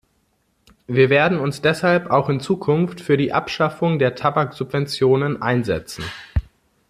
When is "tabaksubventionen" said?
4.15-5.43